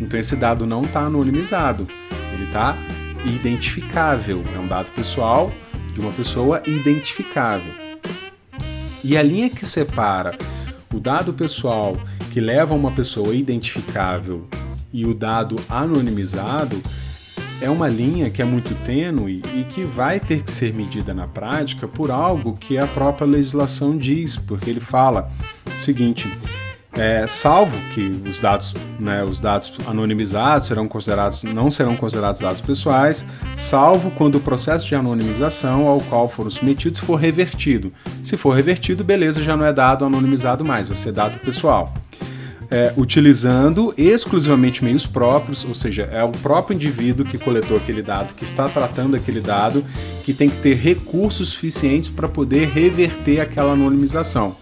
[0.00, 1.86] Então esse dado não está anonimizado,
[2.32, 2.76] ele está
[3.24, 5.52] identificável, é um dado pessoal
[5.92, 7.72] de uma pessoa identificável.
[9.02, 10.32] E a linha que separa
[10.92, 11.96] o dado pessoal
[12.32, 14.46] que leva a uma pessoa identificável
[14.92, 16.80] e o dado anonimizado
[17.60, 21.26] é uma linha que é muito tênue e que vai ter que ser medida na
[21.26, 25.30] prática por algo que a própria legislação diz, porque ele fala
[25.66, 26.32] o seguinte:
[26.92, 32.60] é, salvo que os dados, né, os dados anonimizados serão considerados, não serão considerados dados
[32.60, 33.24] pessoais,
[33.56, 37.92] salvo quando o processo de anonimização ao qual foram submetidos for revertido.
[38.22, 41.92] Se for revertido, beleza, já não é dado anonimizado mais, vai ser dado pessoal
[42.70, 48.34] é, utilizando exclusivamente meios próprios, ou seja, é o próprio indivíduo que coletou aquele dado,
[48.34, 49.84] que está tratando aquele dado,
[50.24, 54.56] que tem que ter recursos suficientes para poder reverter aquela anonimização.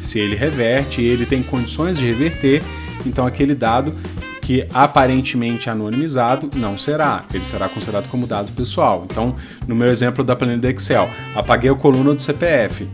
[0.00, 2.62] Se ele reverte, ele tem condições de reverter,
[3.04, 3.92] então aquele dado
[4.40, 9.04] que aparentemente é anonimizado não será, ele será considerado como dado pessoal.
[9.04, 12.88] Então, no meu exemplo da planilha Excel, apaguei a coluna do CPF.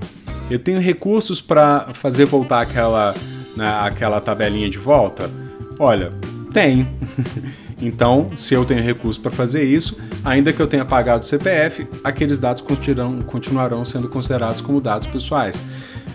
[0.50, 3.14] Eu tenho recursos para fazer voltar aquela
[3.56, 5.30] né, aquela tabelinha de volta?
[5.78, 6.12] Olha,
[6.52, 6.88] tem.
[7.80, 11.86] então, se eu tenho recurso para fazer isso, ainda que eu tenha pagado o CPF,
[12.02, 12.62] aqueles dados
[13.26, 15.62] continuarão sendo considerados como dados pessoais.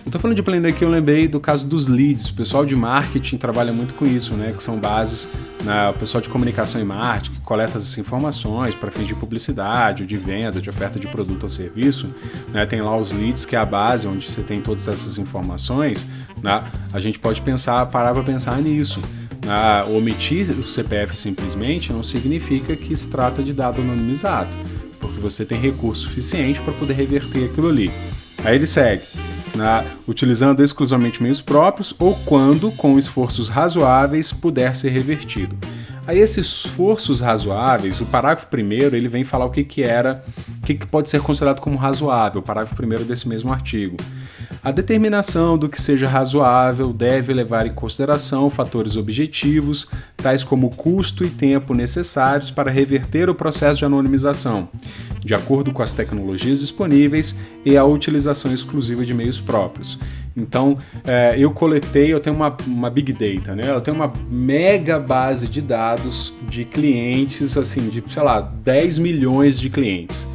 [0.04, 2.30] Eu tô falando de planner aqui, eu lembrei do caso dos leads.
[2.30, 4.52] O pessoal de marketing trabalha muito com isso, né?
[4.56, 5.28] Que são bases,
[5.62, 5.90] né?
[5.90, 10.08] o pessoal de comunicação e marketing que coleta essas informações para fins de publicidade, ou
[10.08, 12.08] de venda, de oferta de produto ou serviço.
[12.48, 12.64] Né?
[12.64, 16.06] Tem lá os leads, que é a base onde você tem todas essas informações.
[16.42, 16.62] Né?
[16.92, 19.00] A gente pode pensar, parar para pensar nisso.
[19.44, 19.84] Né?
[19.94, 24.56] Omitir o CPF simplesmente não significa que se trata de dado anonimizado,
[24.98, 27.92] porque você tem recurso suficiente para poder reverter aquilo ali.
[28.42, 29.02] Aí ele segue
[29.54, 35.56] né, utilizando exclusivamente meios próprios ou quando, com esforços razoáveis, puder ser revertido.
[36.06, 40.24] Aí esses esforços razoáveis, o parágrafo primeiro ele vem falar o que, que era,
[40.62, 43.96] o que, que pode ser considerado como razoável, o parágrafo primeiro desse mesmo artigo.
[44.62, 51.24] A determinação do que seja razoável deve levar em consideração fatores objetivos, tais como custo
[51.24, 54.68] e tempo necessários para reverter o processo de anonimização,
[55.24, 59.98] de acordo com as tecnologias disponíveis e a utilização exclusiva de meios próprios.
[60.36, 63.70] Então, é, eu coletei, eu tenho uma, uma big data, né?
[63.70, 69.58] Eu tenho uma mega base de dados de clientes, assim, de, sei lá, 10 milhões
[69.58, 70.28] de clientes.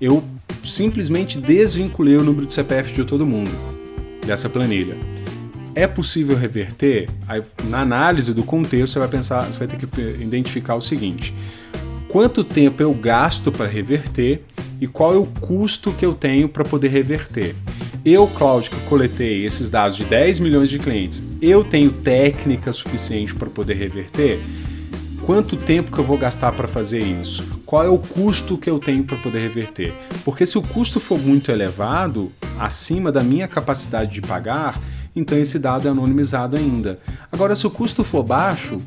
[0.00, 0.22] Eu
[0.64, 3.71] simplesmente desvinculei o número de CPF de todo mundo
[4.26, 4.96] dessa planilha.
[5.74, 7.08] É possível reverter?
[7.26, 11.34] Aí, na análise do contexto, você vai pensar, você vai ter que identificar o seguinte:
[12.08, 14.42] quanto tempo eu gasto para reverter
[14.80, 17.54] e qual é o custo que eu tenho para poder reverter.
[18.04, 23.32] Eu, Cláudio, que coletei esses dados de 10 milhões de clientes, eu tenho técnica suficiente
[23.32, 24.40] para poder reverter?
[25.24, 27.44] Quanto tempo que eu vou gastar para fazer isso?
[27.64, 29.94] Qual é o custo que eu tenho para poder reverter?
[30.24, 34.80] Porque se o custo for muito elevado, acima da minha capacidade de pagar,
[35.14, 36.98] então esse dado é anonimizado ainda.
[37.30, 38.82] Agora, se o custo for baixo,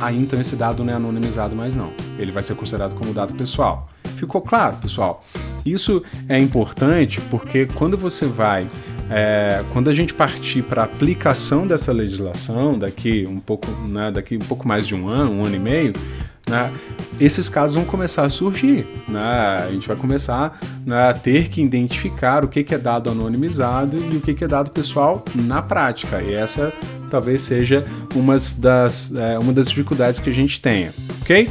[0.00, 1.92] aí então esse dado não é anonimizado mais não.
[2.18, 3.88] Ele vai ser considerado como dado pessoal.
[4.16, 5.24] Ficou claro, pessoal?
[5.66, 8.64] Isso é importante porque quando você vai
[9.10, 14.36] é, quando a gente partir para a aplicação dessa legislação daqui um pouco, né, daqui
[14.36, 15.92] um pouco mais de um ano, um ano e meio,
[16.48, 16.72] né,
[17.18, 18.86] esses casos vão começar a surgir.
[19.08, 19.20] Né?
[19.66, 24.16] A gente vai começar né, a ter que identificar o que, é dado anonimizado e
[24.16, 26.22] o que, que é dado pessoal na prática.
[26.22, 26.72] E essa
[27.10, 31.48] talvez seja uma das, é, uma das dificuldades que a gente tenha, ok?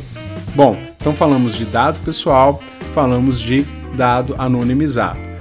[0.56, 2.62] Bom, então falamos de dado pessoal,
[2.94, 5.33] falamos de dado anonimizado.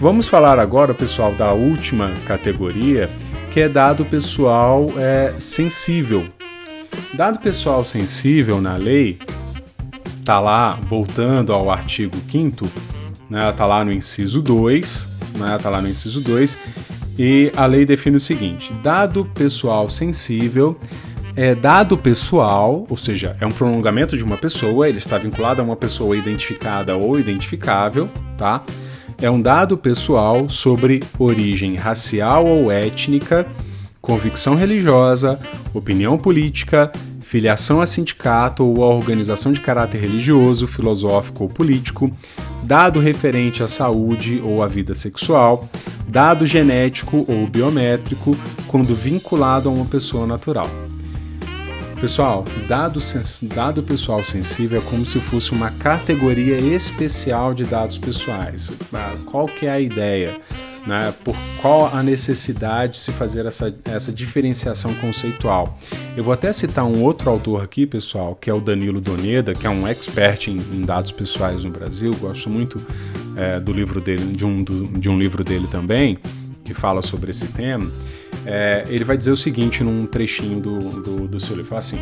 [0.00, 3.10] Vamos falar agora, pessoal, da última categoria,
[3.50, 6.24] que é dado pessoal é, sensível.
[7.14, 9.18] Dado pessoal sensível na lei,
[10.24, 12.68] tá lá, voltando ao artigo 5
[13.28, 16.56] né, tá lá no inciso 2, né, tá lá no inciso 2,
[17.18, 20.78] e a lei define o seguinte: dado pessoal sensível
[21.34, 25.64] é dado pessoal, ou seja, é um prolongamento de uma pessoa, ele está vinculado a
[25.64, 28.62] uma pessoa identificada ou identificável, tá?
[29.20, 33.44] É um dado pessoal sobre origem racial ou étnica,
[34.00, 35.40] convicção religiosa,
[35.74, 42.08] opinião política, filiação a sindicato ou a organização de caráter religioso, filosófico ou político,
[42.62, 45.68] dado referente à saúde ou à vida sexual,
[46.08, 48.36] dado genético ou biométrico,
[48.68, 50.70] quando vinculado a uma pessoa natural.
[52.00, 53.00] Pessoal, dado,
[53.42, 58.70] dado pessoal sensível é como se fosse uma categoria especial de dados pessoais.
[58.94, 60.40] Ah, qual que é a ideia?
[60.86, 61.12] Né?
[61.24, 65.76] Por qual a necessidade de se fazer essa, essa diferenciação conceitual?
[66.16, 69.66] Eu vou até citar um outro autor aqui, pessoal, que é o Danilo Doneda, que
[69.66, 72.14] é um expert em, em dados pessoais no Brasil.
[72.20, 72.80] Gosto muito
[73.34, 76.16] é, do livro dele, de um, do, de um livro dele também,
[76.64, 77.90] que fala sobre esse tema.
[78.50, 81.98] É, ele vai dizer o seguinte num trechinho do, do, do seu livro: assim.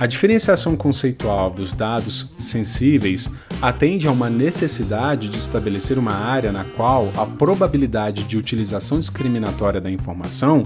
[0.00, 6.64] A diferenciação conceitual dos dados sensíveis atende a uma necessidade de estabelecer uma área na
[6.64, 10.62] qual a probabilidade de utilização discriminatória da informação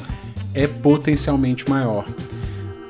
[0.54, 2.06] é potencialmente maior.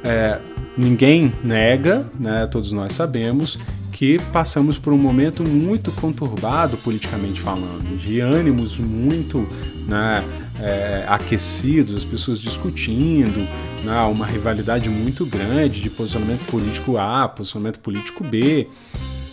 [0.05, 0.39] É,
[0.77, 3.59] ninguém nega, né, todos nós sabemos,
[3.91, 9.49] que passamos por um momento muito conturbado politicamente falando, de ânimos muito
[9.89, 10.23] né,
[10.61, 13.47] é, aquecidos, as pessoas discutindo,
[13.85, 18.69] né, uma rivalidade muito grande de posicionamento político A, posicionamento político B.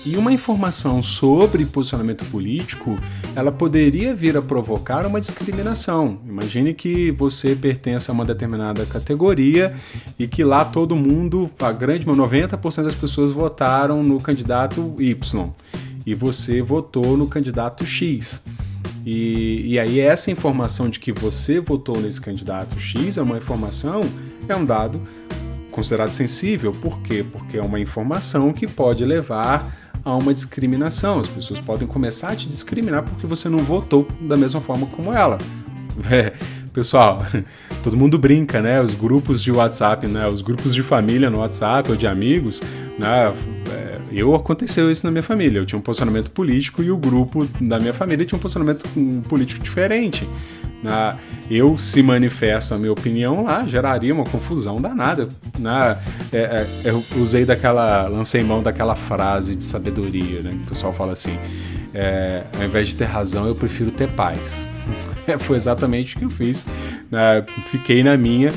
[0.06, 2.98] E uma informação sobre posicionamento político,
[3.34, 6.20] ela poderia vir a provocar uma discriminação.
[6.28, 9.74] Imagine que você pertence a uma determinada categoria
[10.20, 15.54] e que lá todo mundo, a grande 90% das pessoas votaram no candidato Y
[16.06, 18.42] e você votou no candidato X.
[19.06, 24.02] E, e aí essa informação de que você votou nesse candidato X é uma informação,
[24.48, 25.02] é um dado
[25.72, 26.72] considerado sensível.
[26.72, 27.26] Por quê?
[27.30, 31.20] Porque é uma informação que pode levar a uma discriminação.
[31.20, 35.12] As pessoas podem começar a te discriminar porque você não votou da mesma forma como
[35.12, 35.38] ela.
[36.10, 36.34] É,
[36.74, 37.24] pessoal,
[37.84, 38.82] todo mundo brinca, né?
[38.82, 40.28] Os grupos de WhatsApp, né?
[40.28, 42.64] Os grupos de família no WhatsApp ou de amigos,
[42.98, 43.32] né?
[44.14, 45.60] Eu aconteceu isso na minha família.
[45.60, 48.88] Eu tinha um posicionamento político e o grupo da minha família tinha um posicionamento
[49.28, 50.28] político diferente.
[50.84, 51.18] Na,
[51.50, 55.30] eu se manifesto a minha opinião lá, geraria uma confusão danada.
[55.58, 55.98] Na,
[56.32, 60.52] é, é, eu usei daquela, lancei mão daquela frase de sabedoria, né?
[60.52, 61.38] Que o pessoal fala assim:
[61.94, 64.68] é, ao invés de ter razão, eu prefiro ter paz.
[65.40, 66.66] Foi exatamente o que eu fiz.
[67.10, 67.46] Né?
[67.72, 68.52] Fiquei na minha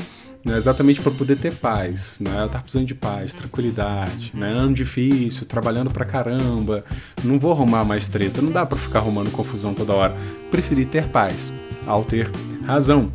[0.47, 2.31] né, exatamente para poder ter paz, né?
[2.43, 4.47] Eu tava precisando de paz, tranquilidade, né?
[4.47, 6.85] Ano difícil, trabalhando pra caramba,
[7.21, 10.15] não vou arrumar mais treta, não dá para ficar arrumando confusão toda hora.
[10.49, 11.51] Preferi ter paz,
[11.85, 12.31] ao ter
[12.65, 13.11] razão.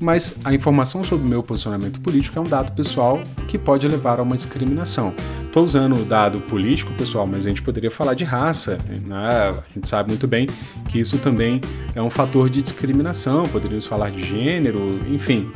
[0.00, 3.18] Mas a informação sobre o meu posicionamento político é um dado pessoal
[3.48, 5.14] que pode levar a uma discriminação.
[5.44, 8.78] Estou usando o dado político, pessoal, mas a gente poderia falar de raça.
[9.06, 9.16] Né?
[9.16, 10.48] A gente sabe muito bem
[10.88, 11.60] que isso também
[11.94, 13.48] é um fator de discriminação.
[13.48, 15.50] Poderíamos falar de gênero, enfim,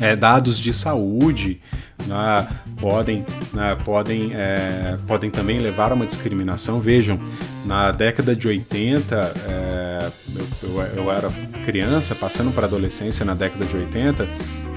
[0.00, 1.60] é, dados de saúde
[2.06, 6.80] né, podem, né, podem, é, podem também levar a uma discriminação.
[6.80, 7.18] Vejam,
[7.64, 11.30] na década de 80, é, eu, eu, eu, era
[11.64, 14.28] criança, passando para a adolescência na década de 80,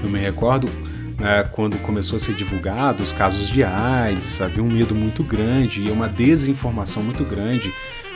[0.02, 0.68] eu me recordo
[1.18, 5.82] né, quando começou a ser divulgado os casos de AIDS, havia um medo muito grande
[5.82, 7.72] e uma desinformação muito grande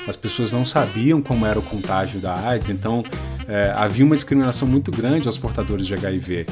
[0.06, 3.02] as pessoas não sabiam como era o contágio da AIDS, então
[3.46, 6.46] é, havia uma discriminação muito grande aos portadores de HIV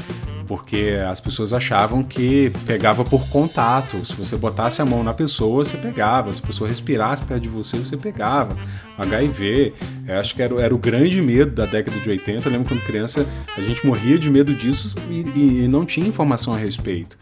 [0.47, 4.05] porque as pessoas achavam que pegava por contato.
[4.05, 6.31] Se você botasse a mão na pessoa, você pegava.
[6.31, 8.55] Se a pessoa respirasse perto de você, você pegava.
[8.97, 9.73] HIV,
[10.07, 12.47] eu acho que era, era o grande medo da década de 80.
[12.47, 13.25] Eu lembro quando criança
[13.57, 17.17] a gente morria de medo disso e, e não tinha informação a respeito.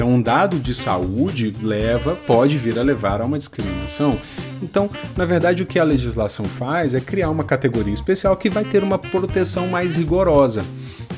[0.00, 4.18] Então, um dado de saúde leva, pode vir a levar a uma discriminação.
[4.62, 8.64] Então, na verdade, o que a legislação faz é criar uma categoria especial que vai
[8.64, 10.64] ter uma proteção mais rigorosa.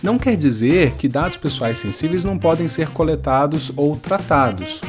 [0.03, 4.81] Não quer dizer que dados pessoais sensíveis não podem ser coletados ou tratados,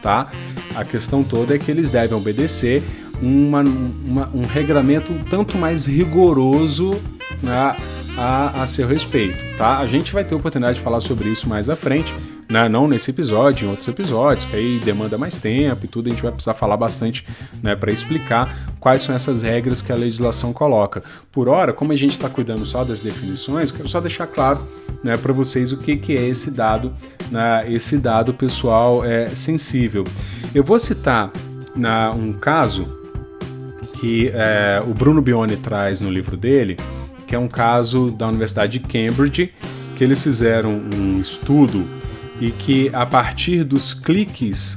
[0.00, 0.30] tá?
[0.74, 2.82] A questão toda é que eles devem obedecer
[3.20, 6.98] uma, uma, um regramento tanto mais rigoroso
[7.42, 7.76] né,
[8.16, 9.76] a, a seu respeito, tá?
[9.76, 12.14] A gente vai ter oportunidade de falar sobre isso mais à frente,
[12.52, 12.68] né?
[12.68, 16.22] não nesse episódio, em outros episódios, que aí demanda mais tempo e tudo, a gente
[16.22, 17.26] vai precisar falar bastante
[17.62, 21.02] né, para explicar quais são essas regras que a legislação coloca.
[21.32, 24.68] Por hora, como a gente está cuidando só das definições, quero só deixar claro
[25.02, 26.92] né, para vocês o que, que é esse dado,
[27.30, 30.04] né, esse dado pessoal é, sensível.
[30.54, 31.32] Eu vou citar
[31.74, 33.00] na, um caso
[33.98, 36.76] que é, o Bruno Bione traz no livro dele,
[37.26, 39.54] que é um caso da Universidade de Cambridge,
[39.96, 41.86] que eles fizeram um estudo
[42.42, 44.74] e que a partir dos cliques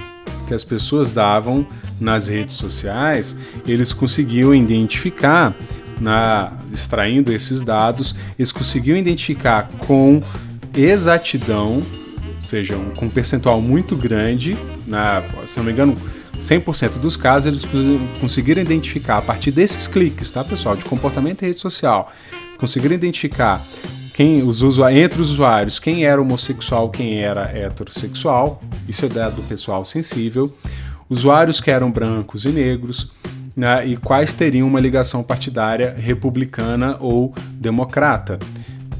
[0.47, 1.65] que as pessoas davam
[1.99, 3.35] nas redes sociais,
[3.67, 5.51] eles conseguiam identificar,
[5.99, 10.21] na, extraindo esses dados, eles conseguiam identificar com
[10.75, 11.81] exatidão,
[12.37, 14.55] ou seja, um, com um percentual muito grande,
[14.85, 15.97] na, se não me engano,
[16.39, 17.65] 100% dos casos eles
[18.21, 22.13] conseguiram identificar a partir desses cliques, tá, pessoal, de comportamento em rede social,
[22.59, 23.59] conseguiram identificar
[24.15, 29.43] quem os usuários, entre os usuários quem era homossexual, quem era heterossexual, isso é dado
[29.43, 30.49] pessoal sensível,
[31.09, 33.11] usuários que eram brancos e negros,
[33.53, 38.39] né, e quais teriam uma ligação partidária republicana ou democrata.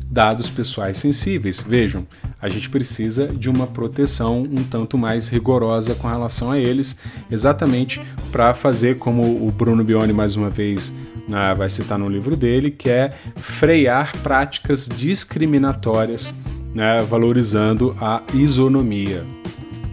[0.04, 1.64] Dados pessoais sensíveis.
[1.66, 2.06] Vejam,
[2.42, 6.98] a gente precisa de uma proteção um tanto mais rigorosa com relação a eles,
[7.32, 8.02] exatamente
[8.34, 10.92] para fazer como o Bruno Bione mais uma vez
[11.28, 16.34] né, vai citar no livro dele, que é frear práticas discriminatórias,
[16.74, 19.26] né, valorizando a isonomia.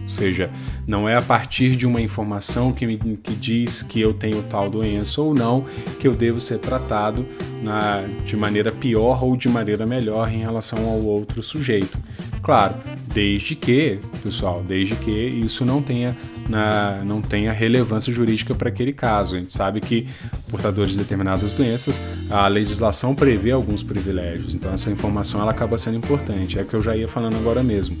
[0.03, 0.49] Ou seja,
[0.85, 4.69] não é a partir de uma informação que, me, que diz que eu tenho tal
[4.69, 5.65] doença ou não
[5.99, 7.25] que eu devo ser tratado
[7.63, 11.97] na, de maneira pior ou de maneira melhor em relação ao outro sujeito.
[12.43, 12.75] Claro,
[13.13, 16.17] desde que, pessoal, desde que isso não tenha,
[16.49, 19.35] na, não tenha relevância jurídica para aquele caso.
[19.35, 20.07] A gente sabe que
[20.49, 25.97] portadores de determinadas doenças, a legislação prevê alguns privilégios, então essa informação ela acaba sendo
[25.97, 26.57] importante.
[26.57, 27.95] É o que eu já ia falando agora mesmo.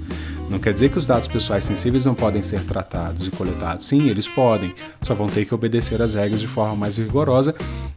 [0.53, 3.87] Não quer dizer que os dados pessoais sensíveis não podem ser tratados e coletados.
[3.87, 7.55] Sim, eles podem, só vão ter que obedecer às regras de forma mais rigorosa.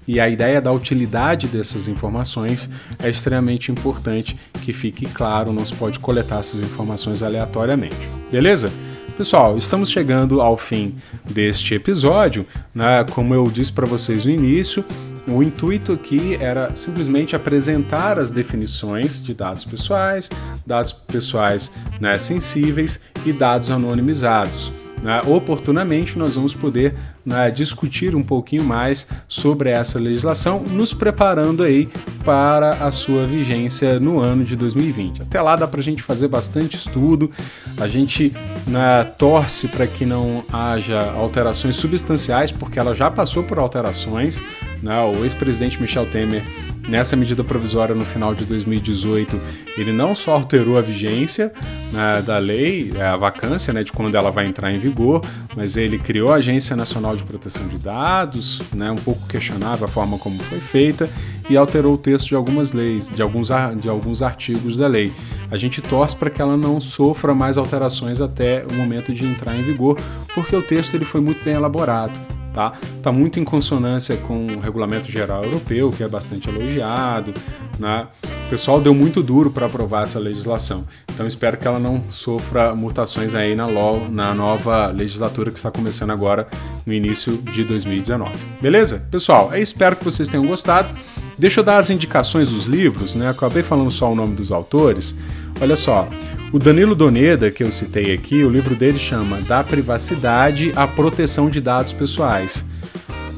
[0.09, 5.75] E a ideia da utilidade dessas informações é extremamente importante que fique claro, não se
[5.75, 8.09] pode coletar essas informações aleatoriamente.
[8.33, 8.73] Beleza?
[9.19, 10.95] Pessoal, estamos chegando ao fim
[11.29, 12.47] deste episódio.
[12.75, 13.05] Né?
[13.11, 14.83] Como eu disse para vocês no início,
[15.27, 20.31] o intuito aqui era simplesmente apresentar as definições de dados pessoais,
[20.67, 24.71] dados pessoais né, sensíveis e dados anonimizados.
[25.03, 25.21] Né?
[25.27, 31.89] Oportunamente, nós vamos poder né, discutir um pouquinho mais sobre essa legislação, nos preparando aí
[32.25, 35.23] para a sua vigência no ano de 2020.
[35.23, 37.31] Até lá dá para a gente fazer bastante estudo,
[37.77, 38.33] a gente
[38.67, 44.41] né, torce para que não haja alterações substanciais, porque ela já passou por alterações.
[44.83, 44.99] Né?
[45.01, 46.43] O ex-presidente Michel Temer
[46.89, 49.41] Nessa medida provisória no final de 2018,
[49.77, 51.53] ele não só alterou a vigência
[51.93, 55.21] né, da lei, é, a vacância né, de quando ela vai entrar em vigor,
[55.57, 59.91] mas ele criou a Agência Nacional de Proteção de Dados, né, um pouco questionável a
[59.91, 61.11] forma como foi feita,
[61.51, 63.49] e alterou o texto de algumas leis, de alguns,
[63.81, 65.13] de alguns artigos da lei.
[65.51, 69.57] A gente torce para que ela não sofra mais alterações até o momento de entrar
[69.57, 69.99] em vigor,
[70.33, 72.73] porque o texto ele foi muito bem elaborado tá?
[73.03, 77.35] Tá muito em consonância com o regulamento geral europeu, que é bastante elogiado,
[77.79, 78.09] né?
[78.47, 80.85] O pessoal deu muito duro para aprovar essa legislação.
[81.13, 83.67] Então espero que ela não sofra mutações aí na,
[84.09, 86.47] na nova legislatura que está começando agora
[86.87, 88.31] no início de 2019.
[88.63, 89.05] Beleza?
[89.11, 90.89] Pessoal, eu espero que vocês tenham gostado.
[91.37, 93.29] Deixa eu dar as indicações dos livros, né?
[93.29, 95.17] Acabei falando só o nome dos autores.
[95.61, 96.09] Olha só,
[96.53, 101.51] o Danilo Doneda, que eu citei aqui, o livro dele chama Da Privacidade à Proteção
[101.51, 102.65] de Dados Pessoais.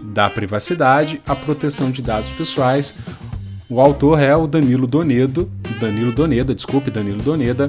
[0.04, 2.94] Da Privacidade à Proteção de Dados Pessoais.
[3.70, 7.68] O autor é o Danilo Donedo, Danilo Doneda, desculpe, Danilo Doneda.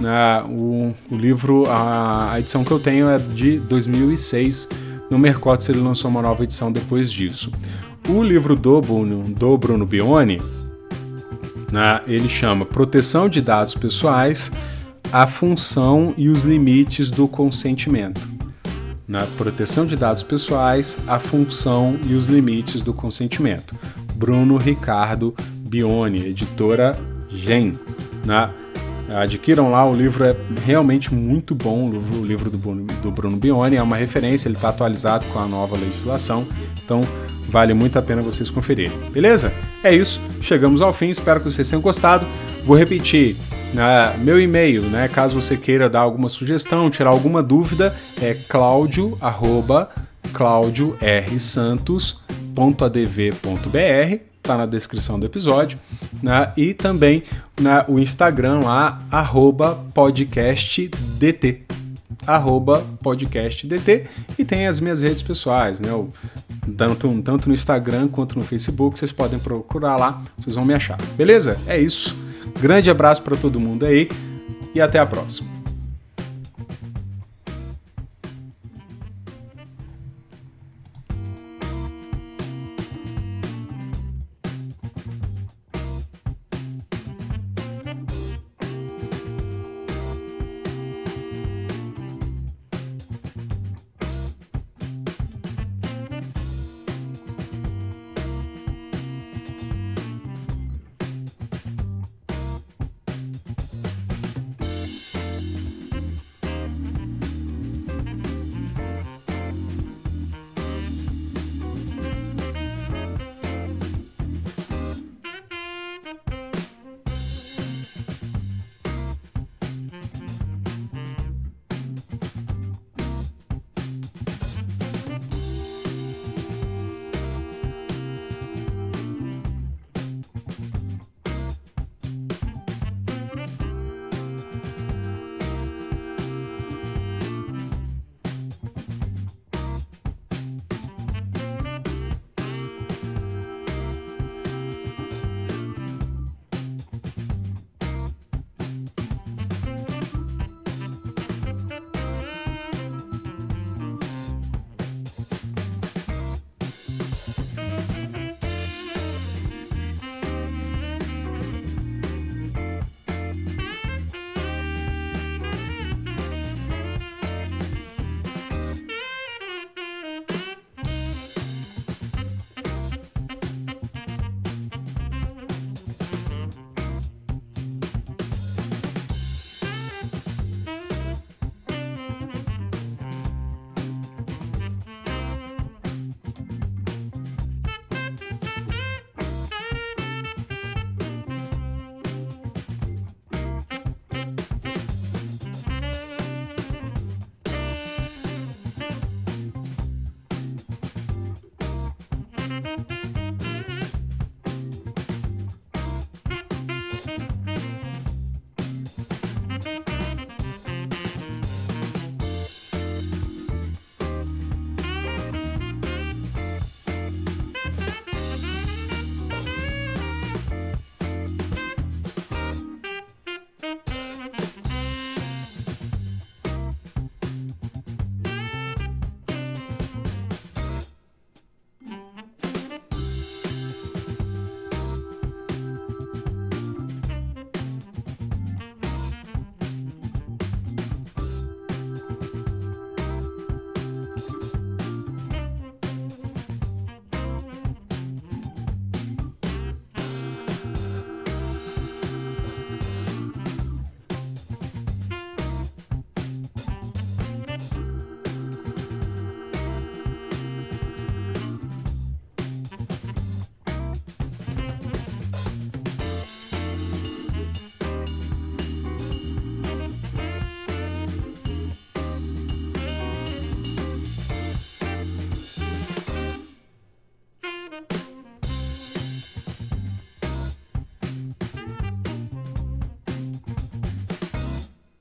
[0.00, 4.68] Uh, o, o, livro, a, a, edição que eu tenho é de 2006.
[5.10, 7.50] No Mercotes ele lançou uma nova edição depois disso.
[8.08, 10.40] o livro do Bruno, do Bruno Bione,
[11.72, 14.52] né, ele chama Proteção de Dados Pessoais,
[15.12, 18.20] a função e os limites do consentimento.
[19.08, 23.74] Na proteção de dados pessoais, a função e os limites do consentimento.
[24.14, 26.98] Bruno Ricardo Bione, editora
[27.28, 27.74] Gen.
[28.24, 28.50] Né?
[29.08, 32.58] Adquiram lá, o livro é realmente muito bom, o livro do
[33.10, 36.46] Bruno, Bione, é uma referência, ele está atualizado com a nova legislação,
[36.84, 37.02] então
[37.48, 39.52] vale muito a pena vocês conferirem, beleza?
[39.82, 42.24] É isso, chegamos ao fim, espero que vocês tenham gostado.
[42.64, 43.34] Vou repetir,
[43.74, 47.92] né, meu e-mail, né, caso você queira dar alguma sugestão, tirar alguma dúvida,
[48.22, 49.18] é claudio,
[52.54, 55.78] claudioRsantos.adv.br tá na descrição do episódio,
[56.22, 56.52] né?
[56.56, 57.22] E também
[57.60, 61.62] na, o Instagram lá, arroba podcastdt.
[62.26, 65.92] Arroba podcastdt e tem as minhas redes pessoais, né?
[65.92, 66.08] O,
[66.76, 70.98] tanto, tanto no Instagram quanto no Facebook, vocês podem procurar lá, vocês vão me achar.
[71.16, 71.58] Beleza?
[71.66, 72.16] É isso.
[72.60, 74.08] Grande abraço para todo mundo aí
[74.74, 75.59] e até a próxima.